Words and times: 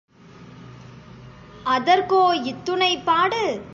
அதற்கோ 1.65 2.33
இத்துணைப் 2.43 3.05
பாடு? 3.05 3.61